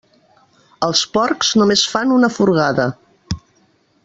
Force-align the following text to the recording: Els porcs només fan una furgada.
Els 0.87 1.03
porcs 1.17 1.51
només 1.63 1.85
fan 1.93 2.17
una 2.19 2.31
furgada. 2.39 2.89